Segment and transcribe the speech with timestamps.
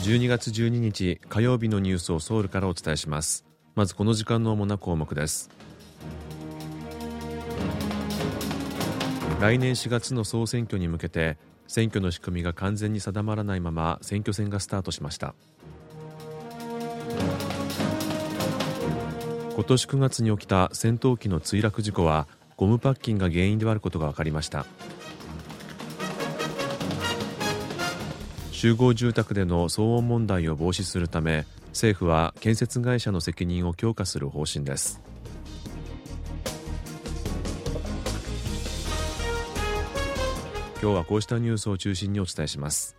[0.00, 3.44] 12月12日火曜日のニュースをソウルからお伝えします。
[3.74, 5.50] まずこの時間の主な項目です。
[9.42, 11.36] 来年4月の総選挙に向けて
[11.66, 15.34] 選挙の仕組みが完全に定まらないまま選挙戦がスタートしました。
[19.54, 22.26] 今年9月に起きた戦闘機の墜落事故は
[22.56, 24.64] ゴムパッキンが原因であることが分かりました。
[28.60, 35.00] 集合住宅での騒音問題を防止するため政府は建設会社の責任を強化する方針です。
[40.82, 42.98] 今日はこうしたニュースを中心にお伝えします。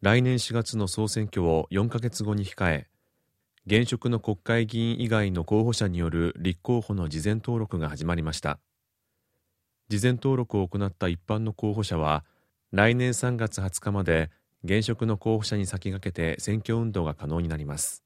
[0.00, 2.86] 来年4月の総選挙を4ヶ月後に控え
[3.70, 8.58] 現職の国会議員以外の候補者による立候補の事前登録が始まりました。
[9.90, 12.24] 事前登録を行った一般の候補者は
[12.72, 14.30] 来年3月20日まで
[14.64, 18.02] 現職の候補者に先駆けて選挙運動が可能になります。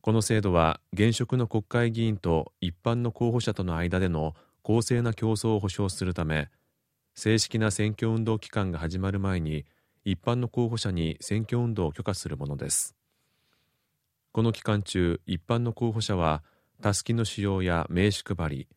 [0.00, 6.48] この制度は現職の国会議員と一般の候補者との間での公正な競争を保障するため
[7.14, 9.66] 正式な選挙運動期間が始まる前に
[10.06, 12.95] 一般の候補者に選挙運動を許可するものです。
[14.36, 16.42] この期間中一般の候補者は
[16.82, 18.68] たすきの使用や名刺配り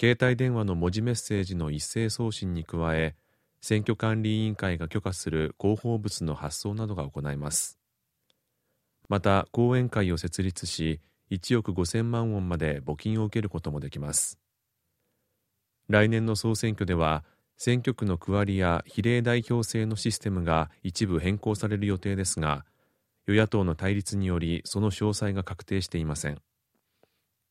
[0.00, 3.14] 携帯電話の文字メッセージの一斉送信に加え
[3.60, 7.78] 選挙管理委員会が許可する広報物の発送などが行います。
[9.10, 14.38] また講演会を設立し1億5000万ウォンまで募金を受けることもできます。
[15.90, 17.24] 来年の総選挙では
[17.58, 22.64] 選挙区の区割りや比例代表制のシステムが一部変更される予定ですが
[23.26, 26.38] 与野党の対立によりその詳細が確定していません。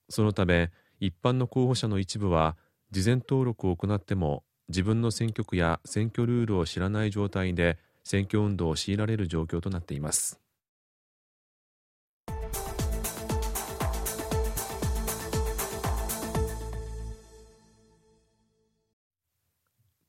[0.10, 2.56] そのため一般の候補者の一部は
[2.92, 10.40] 事前登録を行っても自分の選挙区や選挙ルールを知らない状態で選挙運動を強いられる状況となっています。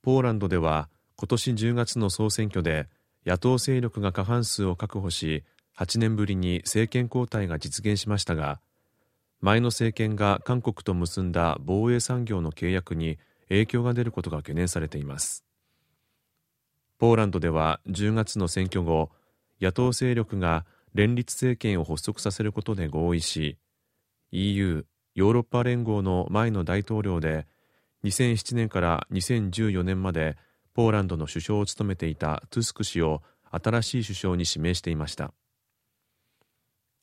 [0.03, 2.87] ポーランドでは今年10月の総選挙で
[3.25, 5.43] 野党勢力が過半数を確保し
[5.77, 8.59] 8年ぶりに政権交代が実現しましたが
[9.41, 13.19] 前の政権が韓国と結んだ防衛産業の契約に
[13.49, 15.45] 影響が出ることが懸念されています。
[16.97, 19.11] ポーランドでは10月の選挙後
[19.61, 23.57] 野党勢力が連立政権を発足させることで合意し
[24.31, 27.45] EU= ヨーロッパ連合の前の大統領で
[28.05, 30.37] 2007年から2014年まで
[30.73, 33.21] ポーランドの首相を務めていたトゥスク氏を
[33.51, 35.33] 新しい首相に指名していました。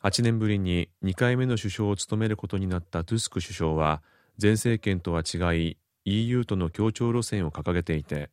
[0.03, 4.03] 8年ぶりに2回目の首相を務めることになったトゥスク首相は
[4.41, 8.31] 前政権とは違い EU との協調路線を掲げていて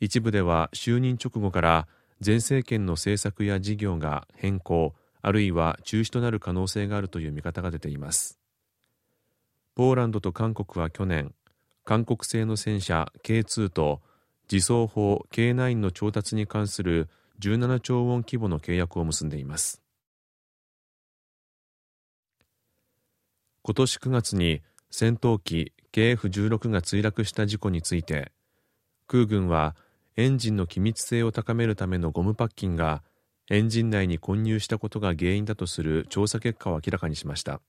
[0.00, 1.86] 一部では就任直後から
[2.24, 8.40] 前政権の政策や事業が変更あるいは中止となる可能性があるという見方が出ています。
[9.76, 11.32] ポーランドと韓国は去年
[11.84, 14.00] 韓国製の戦車 K2 と
[14.50, 17.08] 自走砲 K9 の調達に関する
[17.40, 19.81] 17兆ウォン規模の契約を結んでいます。
[23.64, 28.32] 今年9月に戦闘機 KF16 が墜落した事故について
[29.06, 29.76] 空軍は
[30.16, 33.04] エンジンの機密性を高めるためのゴムパッキンが
[33.48, 37.60] エンジン内に混入したことが原因だとする調査結果を明らかにしました。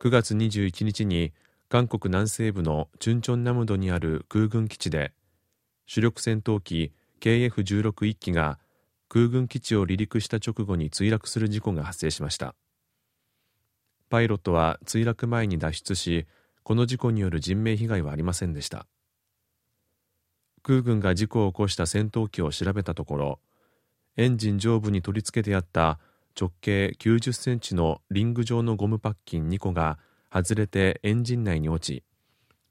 [0.00, 1.32] 9月21日に
[1.68, 5.12] 韓国南西部のチュンチョンナムドにある空軍基地で
[5.86, 8.58] 主力戦闘機 KF16 1機が
[9.08, 12.56] 空軍基地を離陸した直後に墜落する事故が発生しました。
[14.08, 16.26] パイロットは墜落前に脱出し
[16.62, 18.86] この事故による人命被害はありませんでした。
[20.62, 23.38] 空軍が事故を起こした戦闘機を調べたところ
[24.16, 26.00] エンジン上部に取り付けてあった
[26.38, 29.98] 直径90センチのリング状のゴムパッキン2個が
[30.32, 32.04] 外れてエンジン内に落ち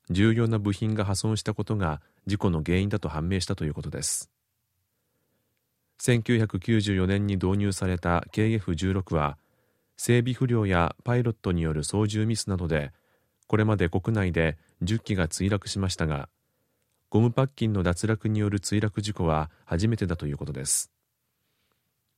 [0.09, 4.29] 重要な部品が破損したことが事故の原因だと判明したということです。
[6.01, 9.37] 1994年に導入された KF16 は
[9.97, 12.91] 整備不良やパイロットによる操縦ミスなどで
[13.47, 16.29] これまで国内で10機が墜落しましたが
[17.09, 20.91] ゴムパッキンの脱落による墜落事故は初めてだということです。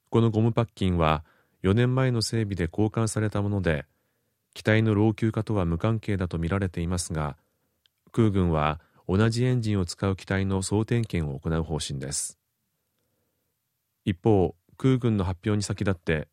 [0.09, 1.23] このゴムパッキンは
[1.63, 3.85] 4年前の整備で交換されたもので
[4.53, 7.37] 機体の老朽化とは無関係だとみられていますが
[8.11, 12.39] 空軍は同じエンジンを使う機体の総点検を行う方針です。
[14.05, 16.27] 一方空軍の発表に先立って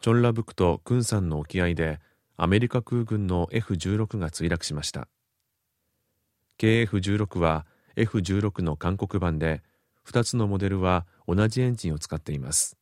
[0.00, 1.98] チョンラブクとクンサンの沖合で
[2.36, 5.08] アメリカ空軍の F16 が墜落しました。
[6.58, 7.66] KF16 は
[7.96, 9.62] F16 の韓国版で
[10.06, 12.76] 2つのモデルは同じエンジンを使っています。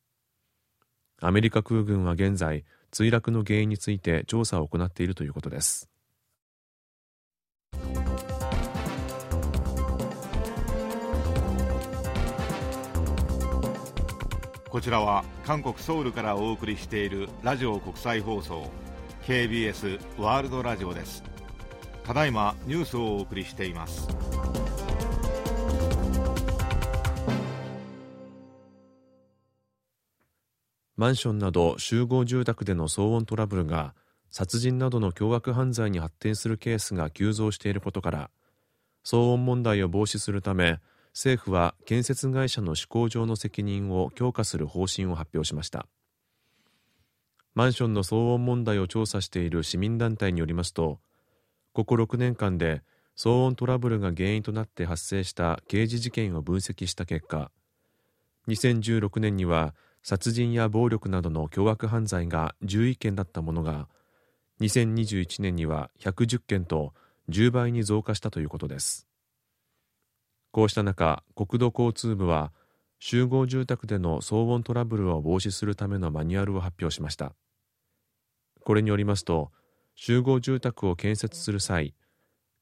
[1.19, 5.89] アメリカ空軍は現在墜落の原因について調査を行っているということです。
[14.77, 18.69] こちらは韓国ソウルからお送りしているラジオ国際放送
[19.25, 21.23] KBS ワールドラジオです。
[22.03, 24.07] ただいまニュースをお送りしています。
[30.95, 33.95] マンションなど集合住宅での騒音トラブルが
[34.29, 38.29] 殺人などの凶悪犯罪に発展するケースが急増していることから
[39.03, 40.79] 騒音問題を防止するため
[41.17, 45.87] 政府は建設会社の施工上の責任を強化する方針を発表しました。
[47.55, 50.99] マンションの騒音問題を調査している市民団体によりますと
[51.73, 52.83] ここ6年間で
[53.17, 57.49] 騒音トラブルが原因となって発生した刑事事件を分析した結果
[58.47, 59.73] 2016年には
[60.03, 63.87] 殺人や暴力などの凶悪犯罪が11件だったものが
[64.61, 66.93] 2021年には110件と
[67.29, 69.07] 10倍に増加したということです。
[70.57, 72.51] こうした中国土交通部は
[72.97, 77.35] 集合住宅での騒音トラブルを防止するためのマニュアルを発表しました。
[78.65, 79.51] これによりますと
[79.93, 81.93] 集合住宅を建設する際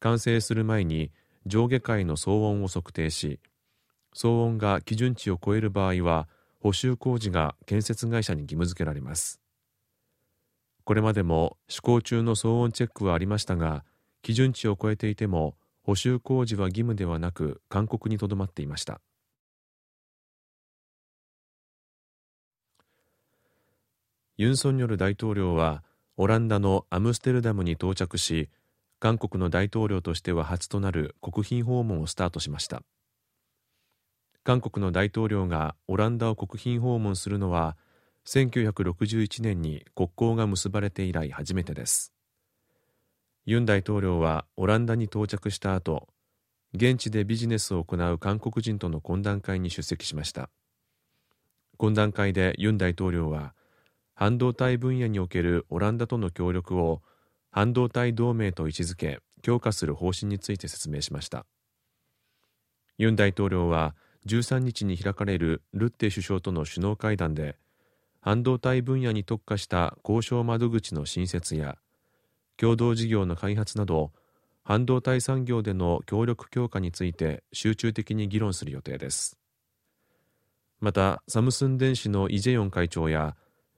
[0.01, 1.13] 完成する前に
[1.45, 3.39] 上下階の騒音を測定し
[4.13, 6.27] 騒音が基準値を超える場合は
[6.59, 9.39] 補修工事が建設会社に義務付けられます。
[10.83, 13.85] これまでも施行中の騒音チェックはありましたが
[14.21, 15.55] 基準値を超えていても
[15.85, 19.01] 補修工事は義務ではなく勧告にとどまっていました。
[24.35, 25.83] ユン・ソンニョル大統領は
[26.17, 28.49] オランダのアムステルダムに到着し
[28.99, 32.81] 韓国の大統領としては初となる国賓訪問をスタートしました。
[34.43, 37.77] 韓国の大統領がオランダを国賓訪問するのは
[38.25, 42.14] 1961年に国交が結ばれて以来初めてです。
[43.47, 46.07] ユン大統領はオランダに到着した後
[46.73, 50.49] 現地でビジネスを行う韓国人との懇談会に出席しました。
[51.77, 53.53] 懇談会でユン大統領は
[54.15, 57.03] 半導体分野におけるオランダとの協力を
[57.51, 61.45] 半導体同盟と位置づけ強化する方針について説明しました。
[62.97, 63.93] ユン大統領は
[64.25, 67.57] 13日に開かれるルッテ首相との首脳会談で
[68.21, 71.77] 半導体分野に特化した交渉窓口の新設や
[72.59, 74.11] 共同事業の開発など
[74.63, 79.37] 半導体産業での協力強化について集中的に議論する予定です。
[80.79, 83.35] またサムスン電子のイ・ジェヨン会長や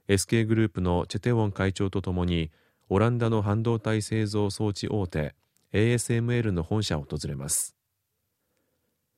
[0.08, 2.50] SK グループのチェテウォン会長とともに
[2.88, 5.34] オランダの半導体製造装置大手
[5.72, 7.76] ASML の本社を訪れます。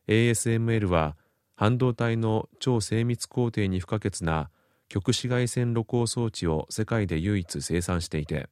[0.09, 1.17] ASML は
[1.55, 4.51] 半導体の超精密工程に不可欠な
[4.89, 8.49] 極紫外線露光装置を世界で唯一生産していて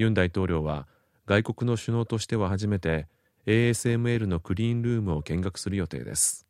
[0.00, 0.88] ユン大統領は
[1.26, 3.06] 外国の首脳としては初めて
[3.44, 6.46] ASML のクリーンルームを見学する予定です。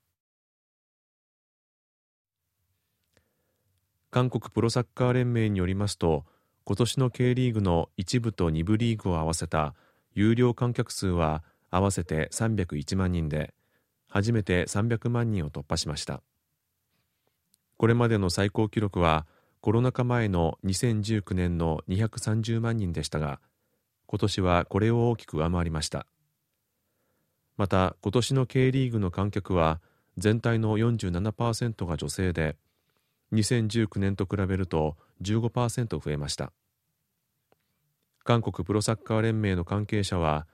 [4.12, 6.25] 韓国プロサッカー連盟によりますと
[6.62, 9.75] 今年の K リーグの1部と2部リーグを合わせた
[10.14, 13.52] 有料観客数は合わせて301万人で
[14.09, 16.23] 初めて300万人を突破しました。
[17.76, 19.26] これまでの最高記録は
[19.61, 23.40] コロナ禍前の2019年の230万人でしたが
[24.07, 26.07] 今年はこれを大きく上回りました。
[27.57, 29.81] また今年の K リーグの観客は
[30.17, 32.57] 全体の47%が女性で
[33.33, 36.52] 2019年と比べると15%増えました。
[38.25, 40.47] 韓国プロサッカー連盟の関係者は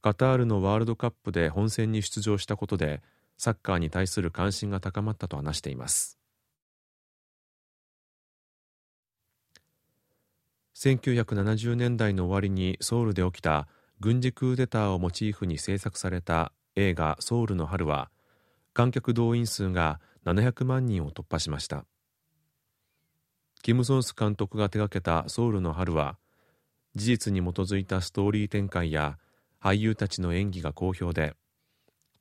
[0.00, 3.02] カタールのワールドカップで本戦に出場したことで
[3.36, 6.18] サッカーに対する関心が高まったと話しています。
[10.84, 13.68] 1970年代の終わりにソウルで起きた
[14.00, 18.10] 軍事クーデターをモチーフに制作された映画「ソウルの春」は
[18.74, 21.86] 観客動員数が700万人を突破しました。
[23.62, 26.18] キム・ソンス監督が手掛けた「ソウルの春」は
[26.94, 29.18] 事実に基づいたストーリー展開や
[29.62, 31.34] 俳優たちの演技が好評で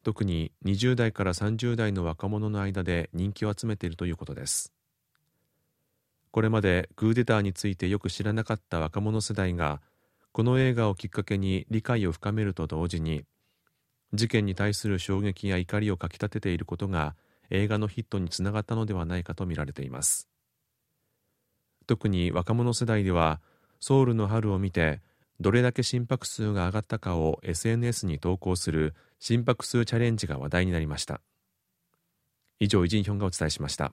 [0.03, 4.71] 特に20代から30代の若者の間で人気を集めているということです。
[6.33, 9.81] これまでクーデターについてよく知らなかった若者世代が
[10.31, 13.23] この映画をきっかけに理解を深めると同時に
[14.15, 17.15] 事件に対する衝撃や怒りをかきたてていることが
[17.51, 20.27] 映画のヒットにつながったのではないかとみられています。
[21.85, 23.39] 特に若者世代では
[23.79, 25.03] ソウルの春を見て
[25.39, 31.21] どれだけ心拍数が上がったかを SNS に投稿する心拍数チャレンジが話題になりました。
[32.59, 33.91] 以上イジンヒョンがお伝えしました。